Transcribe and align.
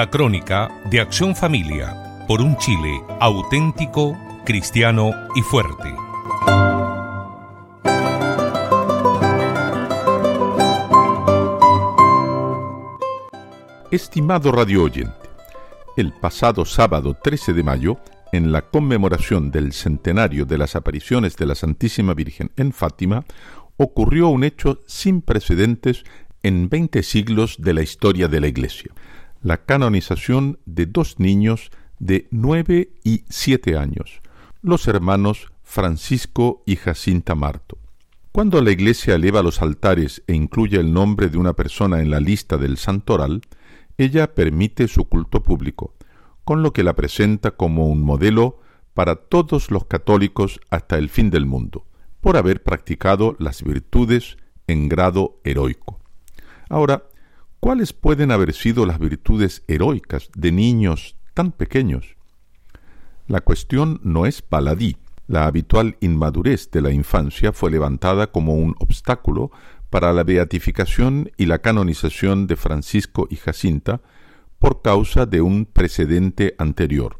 La 0.00 0.08
crónica 0.08 0.70
de 0.86 0.98
Acción 0.98 1.36
Familia 1.36 2.24
por 2.26 2.40
un 2.40 2.56
Chile 2.56 3.02
auténtico, 3.20 4.16
cristiano 4.46 5.12
y 5.36 5.42
fuerte. 5.42 5.94
Estimado 13.90 14.50
radio 14.52 14.84
oyente, 14.84 15.12
el 15.98 16.14
pasado 16.14 16.64
sábado 16.64 17.14
13 17.22 17.52
de 17.52 17.62
mayo, 17.62 17.98
en 18.32 18.52
la 18.52 18.62
conmemoración 18.62 19.50
del 19.50 19.74
centenario 19.74 20.46
de 20.46 20.56
las 20.56 20.76
apariciones 20.76 21.36
de 21.36 21.44
la 21.44 21.54
Santísima 21.54 22.14
Virgen 22.14 22.52
en 22.56 22.72
Fátima, 22.72 23.26
ocurrió 23.76 24.30
un 24.30 24.44
hecho 24.44 24.80
sin 24.86 25.20
precedentes 25.20 26.04
en 26.42 26.70
veinte 26.70 27.02
siglos 27.02 27.56
de 27.58 27.74
la 27.74 27.82
historia 27.82 28.28
de 28.28 28.40
la 28.40 28.48
Iglesia, 28.48 28.92
la 29.42 29.64
canonización 29.64 30.58
de 30.66 30.86
dos 30.86 31.18
niños 31.18 31.70
de 31.98 32.28
nueve 32.30 32.92
y 33.04 33.24
siete 33.28 33.76
años, 33.76 34.20
los 34.62 34.86
hermanos 34.88 35.52
Francisco 35.62 36.62
y 36.66 36.76
Jacinta 36.76 37.34
Marto. 37.34 37.78
Cuando 38.32 38.60
la 38.60 38.70
Iglesia 38.70 39.14
eleva 39.14 39.42
los 39.42 39.60
altares 39.62 40.22
e 40.26 40.34
incluye 40.34 40.78
el 40.78 40.92
nombre 40.92 41.28
de 41.28 41.38
una 41.38 41.54
persona 41.54 42.00
en 42.00 42.10
la 42.10 42.20
lista 42.20 42.58
del 42.58 42.76
santoral, 42.76 43.42
ella 43.98 44.34
permite 44.34 44.88
su 44.88 45.06
culto 45.06 45.42
público, 45.42 45.94
con 46.44 46.62
lo 46.62 46.72
que 46.72 46.84
la 46.84 46.94
presenta 46.94 47.52
como 47.52 47.88
un 47.88 48.02
modelo 48.02 48.60
para 48.94 49.16
todos 49.16 49.70
los 49.70 49.86
católicos 49.86 50.60
hasta 50.70 50.96
el 50.96 51.08
fin 51.08 51.30
del 51.30 51.46
mundo, 51.46 51.86
por 52.20 52.36
haber 52.36 52.62
practicado 52.62 53.36
las 53.38 53.62
virtudes 53.62 54.36
en 54.66 54.88
grado 54.88 55.40
heroico. 55.44 56.00
Ahora, 56.68 57.04
¿cuáles 57.60 57.92
pueden 57.92 58.32
haber 58.32 58.52
sido 58.54 58.86
las 58.86 58.98
virtudes 58.98 59.62
heroicas 59.68 60.30
de 60.34 60.50
niños 60.50 61.16
tan 61.34 61.52
pequeños? 61.52 62.16
La 63.28 63.42
cuestión 63.42 64.00
no 64.02 64.26
es 64.26 64.42
baladí. 64.48 64.96
La 65.28 65.46
habitual 65.46 65.96
inmadurez 66.00 66.70
de 66.72 66.80
la 66.80 66.90
infancia 66.90 67.52
fue 67.52 67.70
levantada 67.70 68.32
como 68.32 68.54
un 68.54 68.74
obstáculo 68.80 69.52
para 69.88 70.12
la 70.12 70.24
beatificación 70.24 71.30
y 71.36 71.46
la 71.46 71.58
canonización 71.58 72.48
de 72.48 72.56
Francisco 72.56 73.28
y 73.30 73.36
Jacinta 73.36 74.00
por 74.58 74.82
causa 74.82 75.26
de 75.26 75.40
un 75.40 75.66
precedente 75.66 76.54
anterior. 76.58 77.18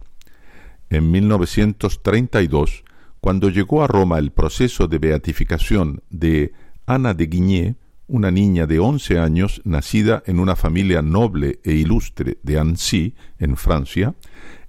En 0.88 1.10
1932, 1.10 2.84
cuando 3.20 3.48
llegó 3.48 3.84
a 3.84 3.86
Roma 3.86 4.18
el 4.18 4.32
proceso 4.32 4.88
de 4.88 4.98
beatificación 4.98 6.02
de 6.10 6.52
Ana 6.86 7.14
de 7.14 7.26
Guigné, 7.26 7.76
una 8.10 8.32
niña 8.32 8.66
de 8.66 8.80
once 8.80 9.18
años 9.18 9.62
nacida 9.64 10.22
en 10.26 10.40
una 10.40 10.56
familia 10.56 11.00
noble 11.00 11.60
e 11.62 11.74
ilustre 11.74 12.38
de 12.42 12.58
Annecy, 12.58 13.14
en 13.38 13.56
Francia, 13.56 14.16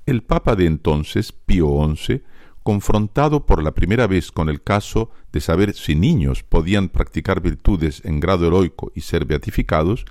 el 0.05 0.21
Papa 0.21 0.55
de 0.55 0.67
entonces, 0.67 1.31
Pío 1.31 1.67
XI, 1.95 2.21
confrontado 2.61 3.47
por 3.47 3.63
la 3.63 3.73
primera 3.73 4.05
vez 4.05 4.31
con 4.31 4.47
el 4.47 4.61
caso 4.61 5.09
de 5.31 5.41
saber 5.41 5.73
si 5.73 5.95
niños 5.95 6.43
podían 6.43 6.89
practicar 6.89 7.41
virtudes 7.41 8.03
en 8.05 8.19
grado 8.19 8.45
heroico 8.45 8.91
y 8.93 9.01
ser 9.01 9.25
beatificados, 9.25 10.05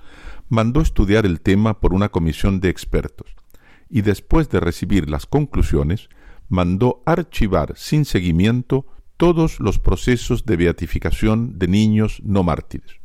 mandó 0.49 0.81
estudiar 0.81 1.25
el 1.25 1.39
tema 1.39 1.79
por 1.79 1.93
una 1.93 2.09
comisión 2.09 2.59
de 2.59 2.67
expertos, 2.67 3.33
y 3.89 4.01
después 4.01 4.49
de 4.49 4.59
recibir 4.59 5.09
las 5.09 5.25
conclusiones, 5.25 6.09
mandó 6.49 7.01
archivar 7.05 7.77
sin 7.77 8.03
seguimiento 8.03 8.85
todos 9.15 9.61
los 9.61 9.79
procesos 9.79 10.45
de 10.45 10.57
beatificación 10.57 11.57
de 11.57 11.69
niños 11.69 12.21
no 12.25 12.43
mártires. 12.43 13.00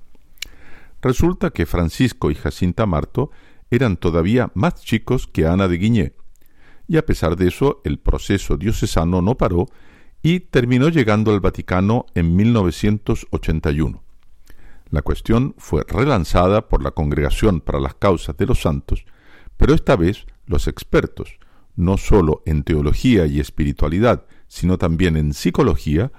Resulta 1.07 1.51
que 1.51 1.67
Francisco 1.67 2.33
y 2.33 2.35
Jacinta 2.35 2.85
Marto 2.85 3.31
eran 3.71 3.97
todavía 3.97 4.51
más 4.55 4.75
chicos 4.75 5.29
que 5.29 5.47
Ana 5.47 5.69
de 5.69 5.79
Guiñé, 5.79 6.15
y 6.89 6.97
a 6.97 7.07
pesar 7.07 7.37
de 7.37 7.47
eso 7.47 7.81
el 7.85 8.01
proceso 8.01 8.57
diocesano 8.57 9.23
no 9.23 9.37
paró 9.37 9.67
y 10.21 10.41
terminó 10.41 10.89
llegando 10.89 11.31
al 11.31 11.39
Vaticano 11.39 12.07
en 12.17 12.35
1981. 12.35 14.03
La 14.91 15.03
cuestión 15.03 15.55
fue 15.59 15.85
relanzada 15.87 16.67
por 16.67 16.83
la 16.83 16.91
Congregación 16.91 17.61
para 17.61 17.79
las 17.79 17.95
Causas 17.95 18.37
de 18.37 18.47
los 18.47 18.63
Santos, 18.63 19.05
pero 19.57 19.75
esta 19.75 19.95
vez 19.95 20.27
los 20.45 20.67
expertos, 20.67 21.39
no 21.77 21.99
sólo 21.99 22.43
en 22.47 22.65
teología 22.65 23.27
y 23.27 23.39
espiritualidad, 23.39 24.27
sino 24.49 24.77
también 24.77 25.17
en 25.17 25.35
psicología, 25.35 26.11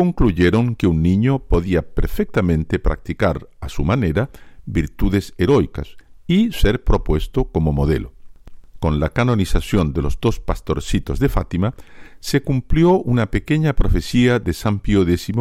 concluyeron 0.00 0.76
que 0.76 0.86
un 0.86 1.02
niño 1.02 1.40
podía 1.40 1.82
perfectamente 1.82 2.78
practicar 2.78 3.50
a 3.60 3.68
su 3.68 3.84
manera 3.84 4.30
virtudes 4.64 5.34
heroicas 5.36 5.98
y 6.26 6.52
ser 6.52 6.84
propuesto 6.84 7.52
como 7.52 7.74
modelo. 7.74 8.14
Con 8.78 8.98
la 8.98 9.10
canonización 9.10 9.92
de 9.92 10.00
los 10.00 10.18
dos 10.18 10.40
pastorcitos 10.40 11.18
de 11.18 11.28
Fátima, 11.28 11.74
se 12.18 12.42
cumplió 12.42 12.92
una 12.92 13.30
pequeña 13.30 13.74
profecía 13.74 14.38
de 14.38 14.54
San 14.54 14.78
Pío 14.78 15.02
X 15.02 15.32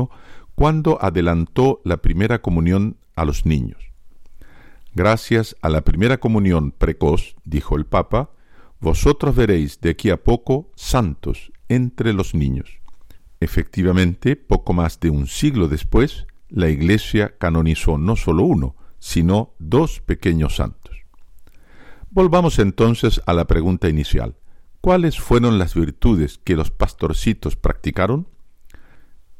cuando 0.55 1.01
adelantó 1.01 1.79
la 1.85 1.95
primera 1.95 2.41
comunión 2.41 2.97
a 3.15 3.23
los 3.23 3.45
niños. 3.45 3.93
Gracias 4.93 5.55
a 5.61 5.69
la 5.69 5.85
primera 5.85 6.19
comunión 6.19 6.71
precoz, 6.71 7.37
dijo 7.45 7.77
el 7.77 7.85
Papa, 7.85 8.31
vosotros 8.81 9.37
veréis 9.37 9.79
de 9.79 9.91
aquí 9.91 10.09
a 10.09 10.21
poco 10.21 10.69
santos 10.75 11.53
entre 11.69 12.11
los 12.11 12.35
niños. 12.35 12.79
Efectivamente, 13.41 14.35
poco 14.35 14.73
más 14.73 14.99
de 14.99 15.09
un 15.09 15.27
siglo 15.27 15.69
después, 15.69 16.27
la 16.49 16.69
Iglesia 16.69 17.37
canonizó 17.37 17.97
no 17.97 18.15
solo 18.15 18.43
uno, 18.43 18.75
sino 18.99 19.53
dos 19.59 20.01
pequeños 20.01 20.57
santos. 20.57 20.97
Volvamos 22.09 22.59
entonces 22.59 23.21
a 23.25 23.33
la 23.33 23.45
pregunta 23.45 23.87
inicial. 23.87 24.35
¿Cuáles 24.81 25.19
fueron 25.19 25.57
las 25.57 25.73
virtudes 25.73 26.39
que 26.43 26.55
los 26.55 26.71
pastorcitos 26.71 27.55
practicaron? 27.55 28.27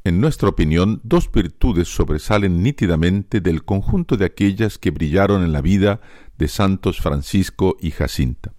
En 0.04 0.20
nuestra 0.20 0.48
opinión, 0.48 1.00
dos 1.02 1.30
virtudes 1.30 1.88
sobresalen 1.88 2.62
nítidamente 2.62 3.40
del 3.42 3.64
conjunto 3.64 4.16
de 4.16 4.24
aquellas 4.24 4.78
que 4.78 4.90
brillaron 4.90 5.42
en 5.44 5.52
la 5.52 5.60
vida 5.60 6.00
de 6.38 6.48
santos 6.48 7.00
Francisco 7.00 7.76
y 7.80 7.90
Jacinta. 7.90 8.54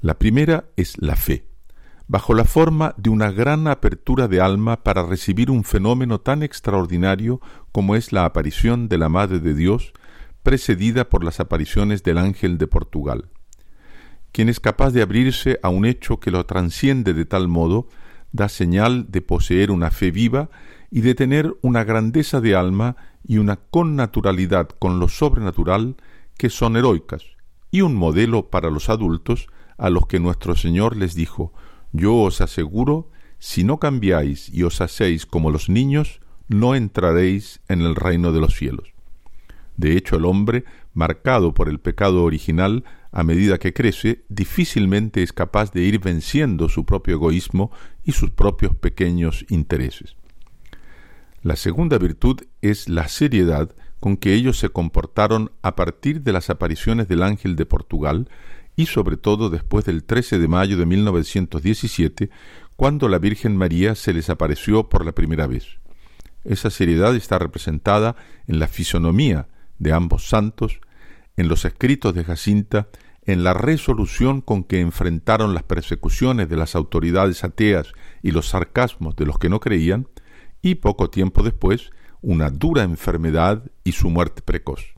La 0.00 0.18
primera 0.18 0.66
es 0.76 1.00
la 1.00 1.16
fe 1.16 1.53
bajo 2.06 2.34
la 2.34 2.44
forma 2.44 2.94
de 2.96 3.10
una 3.10 3.30
gran 3.30 3.66
apertura 3.66 4.28
de 4.28 4.40
alma 4.40 4.82
para 4.82 5.04
recibir 5.04 5.50
un 5.50 5.64
fenómeno 5.64 6.20
tan 6.20 6.42
extraordinario 6.42 7.40
como 7.72 7.96
es 7.96 8.12
la 8.12 8.24
aparición 8.24 8.88
de 8.88 8.98
la 8.98 9.08
Madre 9.08 9.40
de 9.40 9.54
Dios, 9.54 9.92
precedida 10.42 11.08
por 11.08 11.24
las 11.24 11.40
apariciones 11.40 12.02
del 12.02 12.18
ángel 12.18 12.58
de 12.58 12.66
Portugal. 12.66 13.30
Quien 14.32 14.48
es 14.48 14.60
capaz 14.60 14.90
de 14.90 15.00
abrirse 15.00 15.58
a 15.62 15.70
un 15.70 15.86
hecho 15.86 16.20
que 16.20 16.30
lo 16.30 16.44
transciende 16.44 17.14
de 17.14 17.24
tal 17.24 17.48
modo, 17.48 17.88
da 18.32 18.48
señal 18.48 19.06
de 19.10 19.22
poseer 19.22 19.70
una 19.70 19.90
fe 19.90 20.10
viva 20.10 20.50
y 20.90 21.00
de 21.00 21.14
tener 21.14 21.56
una 21.62 21.84
grandeza 21.84 22.40
de 22.40 22.54
alma 22.54 22.96
y 23.26 23.38
una 23.38 23.56
connaturalidad 23.56 24.68
con 24.68 24.98
lo 24.98 25.08
sobrenatural 25.08 25.96
que 26.36 26.50
son 26.50 26.76
heroicas, 26.76 27.24
y 27.70 27.80
un 27.80 27.94
modelo 27.94 28.50
para 28.50 28.70
los 28.70 28.90
adultos 28.90 29.46
a 29.78 29.88
los 29.88 30.06
que 30.06 30.20
nuestro 30.20 30.56
Señor 30.56 30.96
les 30.96 31.14
dijo 31.14 31.52
yo 31.94 32.16
os 32.16 32.40
aseguro, 32.40 33.08
si 33.38 33.62
no 33.62 33.78
cambiáis 33.78 34.48
y 34.52 34.64
os 34.64 34.80
hacéis 34.80 35.26
como 35.26 35.50
los 35.50 35.68
niños, 35.68 36.20
no 36.48 36.74
entraréis 36.74 37.60
en 37.68 37.80
el 37.82 37.94
reino 37.94 38.32
de 38.32 38.40
los 38.40 38.54
cielos. 38.54 38.92
De 39.76 39.96
hecho, 39.96 40.16
el 40.16 40.24
hombre, 40.24 40.64
marcado 40.92 41.54
por 41.54 41.68
el 41.68 41.78
pecado 41.78 42.24
original, 42.24 42.84
a 43.12 43.22
medida 43.22 43.58
que 43.58 43.72
crece, 43.72 44.24
difícilmente 44.28 45.22
es 45.22 45.32
capaz 45.32 45.72
de 45.72 45.82
ir 45.82 46.00
venciendo 46.00 46.68
su 46.68 46.84
propio 46.84 47.14
egoísmo 47.14 47.70
y 48.02 48.10
sus 48.10 48.30
propios 48.30 48.74
pequeños 48.74 49.46
intereses. 49.48 50.16
La 51.42 51.54
segunda 51.54 51.96
virtud 51.98 52.40
es 52.60 52.88
la 52.88 53.06
seriedad 53.06 53.70
con 54.00 54.16
que 54.16 54.34
ellos 54.34 54.58
se 54.58 54.68
comportaron 54.68 55.52
a 55.62 55.76
partir 55.76 56.22
de 56.22 56.32
las 56.32 56.50
apariciones 56.50 57.06
del 57.06 57.22
ángel 57.22 57.54
de 57.54 57.66
Portugal 57.66 58.28
y 58.76 58.86
sobre 58.86 59.16
todo 59.16 59.50
después 59.50 59.84
del 59.84 60.04
13 60.04 60.38
de 60.38 60.48
mayo 60.48 60.76
de 60.76 60.86
1917, 60.86 62.30
cuando 62.76 63.08
la 63.08 63.18
Virgen 63.18 63.56
María 63.56 63.94
se 63.94 64.12
les 64.12 64.30
apareció 64.30 64.88
por 64.88 65.04
la 65.04 65.12
primera 65.12 65.46
vez. 65.46 65.78
Esa 66.44 66.70
seriedad 66.70 67.14
está 67.14 67.38
representada 67.38 68.16
en 68.46 68.58
la 68.58 68.68
fisonomía 68.68 69.48
de 69.78 69.92
ambos 69.92 70.28
santos, 70.28 70.80
en 71.36 71.48
los 71.48 71.64
escritos 71.64 72.14
de 72.14 72.24
Jacinta, 72.24 72.88
en 73.22 73.42
la 73.42 73.54
resolución 73.54 74.40
con 74.40 74.64
que 74.64 74.80
enfrentaron 74.80 75.54
las 75.54 75.62
persecuciones 75.62 76.48
de 76.48 76.56
las 76.56 76.74
autoridades 76.74 77.42
ateas 77.44 77.92
y 78.22 78.32
los 78.32 78.48
sarcasmos 78.48 79.16
de 79.16 79.26
los 79.26 79.38
que 79.38 79.48
no 79.48 79.60
creían, 79.60 80.08
y 80.60 80.76
poco 80.76 81.10
tiempo 81.10 81.42
después, 81.42 81.90
una 82.20 82.50
dura 82.50 82.82
enfermedad 82.82 83.70
y 83.82 83.92
su 83.92 84.10
muerte 84.10 84.42
precoz. 84.42 84.93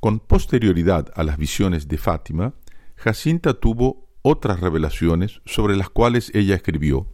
Con 0.00 0.18
posterioridad 0.18 1.12
a 1.14 1.22
las 1.22 1.36
visiones 1.36 1.86
de 1.86 1.98
Fátima, 1.98 2.54
Jacinta 2.96 3.60
tuvo 3.60 4.08
otras 4.22 4.60
revelaciones 4.60 5.42
sobre 5.44 5.76
las 5.76 5.90
cuales 5.90 6.30
ella 6.34 6.54
escribió 6.54 7.06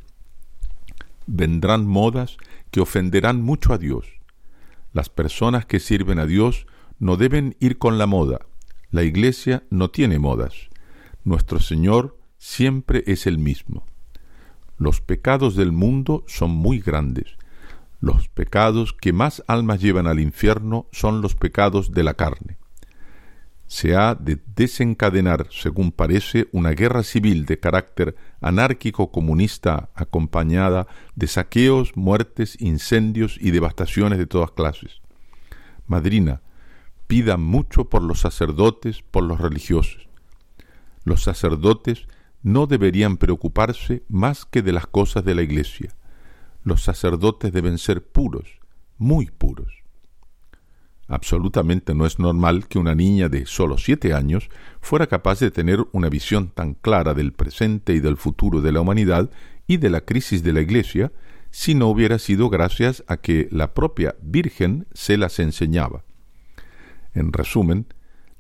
Vendrán 1.27 1.85
modas 1.85 2.37
que 2.71 2.81
ofenderán 2.81 3.43
mucho 3.43 3.73
a 3.73 3.79
Dios. 3.79 4.07
Las 4.93 5.11
personas 5.11 5.67
que 5.67 5.81
sirven 5.81 6.21
a 6.21 6.27
Dios 6.27 6.69
no 7.01 7.17
deben 7.17 7.57
ir 7.59 7.79
con 7.79 7.99
la 7.99 8.07
moda. 8.07 8.47
La 8.93 9.03
Iglesia 9.03 9.65
no 9.69 9.91
tiene 9.91 10.21
modas. 10.21 10.55
Nuestro 11.25 11.59
Señor 11.59 12.17
siempre 12.39 13.03
es 13.09 13.27
el 13.27 13.39
mismo. 13.39 13.85
Los 14.79 15.01
pecados 15.01 15.57
del 15.57 15.73
mundo 15.73 16.23
son 16.29 16.53
muy 16.53 16.79
grandes. 16.79 17.37
Los 18.01 18.29
pecados 18.29 18.93
que 18.93 19.13
más 19.13 19.43
almas 19.49 19.81
llevan 19.81 20.07
al 20.07 20.21
infierno 20.21 20.87
son 20.93 21.21
los 21.21 21.35
pecados 21.35 21.91
de 21.91 22.05
la 22.05 22.15
carne. 22.15 22.59
Se 23.69 23.97
ha 23.97 24.15
de 24.15 24.39
desencadenar, 24.55 25.49
según 25.51 25.91
parece, 25.91 26.49
una 26.53 26.71
guerra 26.71 27.03
civil 27.03 27.47
de 27.47 27.59
carácter 27.59 28.15
anárquico-comunista 28.41 29.91
acompañada 29.95 30.87
de 31.17 31.27
saqueos, 31.27 31.97
muertes, 31.97 32.61
incendios 32.61 33.39
y 33.41 33.51
devastaciones 33.51 34.19
de 34.19 34.27
todas 34.27 34.53
clases. 34.53 35.01
Madrina, 35.87 36.43
pida 37.07 37.37
mucho 37.37 37.89
por 37.89 38.03
los 38.03 38.21
sacerdotes, 38.21 39.03
por 39.03 39.25
los 39.25 39.41
religiosos. 39.41 40.09
Los 41.05 41.23
sacerdotes 41.23 42.07
no 42.43 42.67
deberían 42.67 43.17
preocuparse 43.17 44.05
más 44.09 44.45
que 44.45 44.63
de 44.63 44.73
las 44.73 44.87
cosas 44.87 45.25
de 45.25 45.35
la 45.35 45.43
Iglesia. 45.43 45.95
Los 46.63 46.83
sacerdotes 46.83 47.53
deben 47.53 47.79
ser 47.79 48.05
puros, 48.05 48.61
muy 48.99 49.27
puros. 49.27 49.86
Absolutamente 51.09 51.95
no 51.95 52.05
es 52.05 52.19
normal 52.19 52.67
que 52.67 52.79
una 52.79 52.95
niña 52.95 53.29
de 53.29 53.47
solo 53.47 53.79
siete 53.79 54.13
años 54.13 54.49
fuera 54.81 55.07
capaz 55.07 55.39
de 55.39 55.53
tener 55.53 55.85
una 55.93 56.09
visión 56.09 56.51
tan 56.51 56.75
clara 56.75 57.15
del 57.15 57.33
presente 57.33 57.95
y 57.95 58.01
del 58.01 58.17
futuro 58.17 58.61
de 58.61 58.73
la 58.73 58.81
humanidad 58.81 59.31
y 59.69 59.77
de 59.77 59.91
la 59.91 60.01
crisis 60.01 60.43
de 60.43 60.53
la 60.53 60.61
Iglesia 60.61 61.13
si 61.51 61.75
no 61.75 61.89
hubiera 61.89 62.19
sido 62.19 62.51
gracias 62.51 63.05
a 63.07 63.19
que 63.19 63.49
la 63.51 63.73
propia 63.73 64.17
Virgen 64.21 64.87
se 64.93 65.17
las 65.17 65.39
enseñaba. 65.39 66.05
En 67.15 67.33
resumen, 67.33 67.87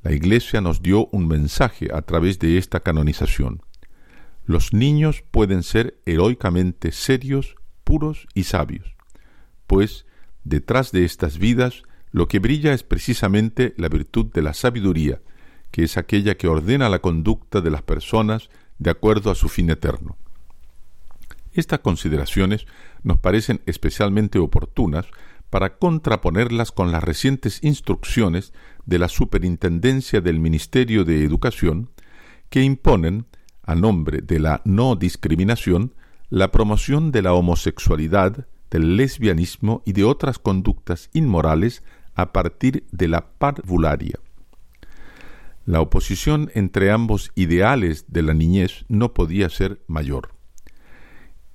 la 0.02 0.12
Iglesia 0.12 0.60
nos 0.60 0.82
dio 0.82 1.06
un 1.12 1.26
mensaje 1.26 1.88
a 1.92 2.02
través 2.02 2.38
de 2.40 2.58
esta 2.58 2.80
canonización. 2.80 3.62
Los 4.44 4.72
niños 4.72 5.24
pueden 5.30 5.62
ser 5.62 5.98
heroicamente 6.04 6.92
serios, 6.92 7.56
puros 7.84 8.26
y 8.34 8.44
sabios, 8.44 8.96
pues 9.66 10.04
detrás 10.44 10.92
de 10.92 11.04
estas 11.04 11.38
vidas 11.38 11.84
lo 12.12 12.28
que 12.28 12.38
brilla 12.38 12.72
es 12.72 12.82
precisamente 12.82 13.74
la 13.76 13.88
virtud 13.88 14.26
de 14.32 14.42
la 14.42 14.54
sabiduría, 14.54 15.20
que 15.70 15.84
es 15.84 15.96
aquella 15.96 16.36
que 16.36 16.48
ordena 16.48 16.88
la 16.88 17.00
conducta 17.00 17.60
de 17.60 17.70
las 17.70 17.82
personas 17.82 18.48
de 18.78 18.90
acuerdo 18.90 19.30
a 19.30 19.34
su 19.34 19.48
fin 19.48 19.70
eterno. 19.70 20.16
Estas 21.52 21.80
consideraciones 21.80 22.66
nos 23.02 23.18
parecen 23.18 23.60
especialmente 23.66 24.38
oportunas 24.38 25.06
para 25.50 25.78
contraponerlas 25.78 26.72
con 26.72 26.92
las 26.92 27.02
recientes 27.02 27.62
instrucciones 27.62 28.52
de 28.84 28.98
la 28.98 29.08
Superintendencia 29.08 30.20
del 30.20 30.38
Ministerio 30.38 31.04
de 31.04 31.24
Educación 31.24 31.90
que 32.50 32.62
imponen 32.62 33.26
a 33.62 33.74
nombre 33.74 34.20
de 34.20 34.38
la 34.38 34.62
no 34.64 34.96
discriminación, 34.96 35.94
la 36.30 36.52
promoción 36.52 37.10
de 37.10 37.22
la 37.22 37.32
homosexualidad, 37.32 38.46
del 38.70 38.96
lesbianismo 38.96 39.82
y 39.84 39.92
de 39.92 40.04
otras 40.04 40.38
conductas 40.38 41.08
inmorales 41.12 41.82
a 42.16 42.32
partir 42.32 42.84
de 42.90 43.06
la 43.06 43.28
parvularia. 43.38 44.18
La 45.64 45.80
oposición 45.80 46.50
entre 46.54 46.90
ambos 46.90 47.30
ideales 47.34 48.06
de 48.08 48.22
la 48.22 48.34
niñez 48.34 48.84
no 48.88 49.14
podía 49.14 49.48
ser 49.48 49.82
mayor. 49.86 50.30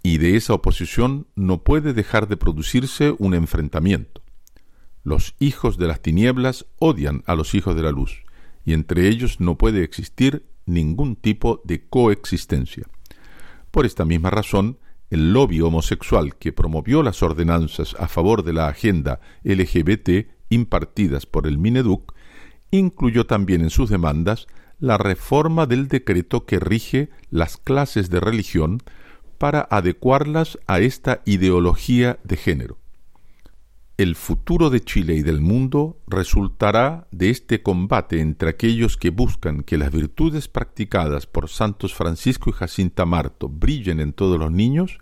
Y 0.03 0.17
de 0.17 0.35
esa 0.35 0.53
oposición 0.53 1.27
no 1.35 1.63
puede 1.63 1.93
dejar 1.93 2.27
de 2.27 2.37
producirse 2.37 3.13
un 3.19 3.33
enfrentamiento. 3.33 4.21
Los 5.03 5.35
hijos 5.39 5.77
de 5.77 5.87
las 5.87 6.01
tinieblas 6.01 6.65
odian 6.77 7.23
a 7.25 7.35
los 7.35 7.55
hijos 7.55 7.75
de 7.75 7.83
la 7.83 7.91
luz, 7.91 8.23
y 8.65 8.73
entre 8.73 9.07
ellos 9.07 9.39
no 9.39 9.57
puede 9.57 9.83
existir 9.83 10.45
ningún 10.65 11.15
tipo 11.15 11.61
de 11.63 11.87
coexistencia. 11.87 12.85
Por 13.71 13.85
esta 13.85 14.05
misma 14.05 14.29
razón, 14.29 14.77
el 15.09 15.33
lobby 15.33 15.61
homosexual 15.61 16.35
que 16.35 16.53
promovió 16.53 17.03
las 17.03 17.23
ordenanzas 17.23 17.95
a 17.99 18.07
favor 18.07 18.43
de 18.43 18.53
la 18.53 18.67
agenda 18.67 19.19
LGBT 19.43 20.27
impartidas 20.51 21.25
por 21.25 21.48
el 21.48 21.57
Mineduc 21.57 22.13
incluyó 22.69 23.25
también 23.25 23.62
en 23.62 23.71
sus 23.71 23.89
demandas 23.89 24.48
la 24.80 24.98
reforma 24.98 25.65
del 25.65 25.88
decreto 25.88 26.45
que 26.45 26.59
rige 26.59 27.09
las 27.30 27.57
clases 27.57 28.09
de 28.09 28.19
religión 28.19 28.80
para 29.38 29.62
adecuarlas 29.69 30.59
a 30.68 30.80
esta 30.80 31.21
ideología 31.25 32.19
de 32.24 32.38
género. 32.38 32.77
El 33.98 34.15
futuro 34.15 34.71
de 34.71 34.81
Chile 34.81 35.13
y 35.13 35.21
del 35.21 35.42
mundo 35.42 36.00
resultará 36.07 37.07
de 37.12 37.30
este 37.30 37.62
combate 37.62 38.19
entre 38.19 38.50
aquellos 38.50 38.98
que 38.98 39.12
buscan 39.12 39.62
que 39.62 39.77
las 39.77 39.92
virtudes 39.92 40.48
practicadas 40.48 41.27
por 41.27 41.50
Santos 41.50 41.94
Francisco 41.94 42.50
y 42.50 42.53
Jacinta 42.53 43.06
Marto 43.06 43.48
brillen 43.48 44.00
en 44.00 44.13
todos 44.13 44.39
los 44.39 44.51
niños, 44.51 44.98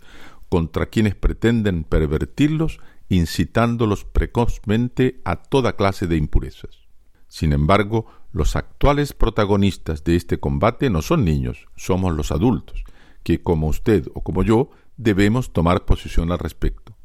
contra 0.50 0.86
quienes 0.86 1.14
pretenden 1.14 1.84
pervertirlos, 1.84 2.80
incitándolos 3.10 4.06
precozmente 4.06 5.20
a 5.26 5.36
toda 5.36 5.76
clase 5.76 6.06
de 6.06 6.16
impurezas. 6.16 6.88
Sin 7.28 7.52
embargo, 7.52 8.06
los 8.32 8.56
actuales 8.56 9.12
protagonistas 9.12 10.02
de 10.02 10.16
este 10.16 10.40
combate 10.40 10.88
no 10.88 11.02
son 11.02 11.26
niños, 11.26 11.66
somos 11.76 12.16
los 12.16 12.32
adultos, 12.32 12.84
que 13.22 13.42
como 13.42 13.68
usted 13.68 14.06
o 14.14 14.22
como 14.22 14.42
yo 14.42 14.70
debemos 14.96 15.52
tomar 15.52 15.84
posición 15.84 16.32
al 16.32 16.38
respecto 16.38 16.96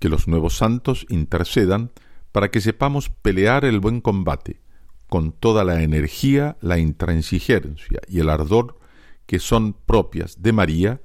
que 0.00 0.08
los 0.08 0.26
nuevos 0.26 0.56
santos 0.56 1.06
intercedan 1.08 1.92
para 2.32 2.50
que 2.50 2.60
sepamos 2.60 3.10
pelear 3.10 3.64
el 3.64 3.78
buen 3.78 4.00
combate 4.00 4.60
con 5.06 5.32
toda 5.32 5.62
la 5.62 5.82
energía, 5.82 6.56
la 6.60 6.78
intransigencia 6.78 8.00
y 8.08 8.20
el 8.20 8.30
ardor 8.30 8.78
que 9.26 9.38
son 9.38 9.74
propias 9.74 10.42
de 10.42 10.52
María, 10.52 11.00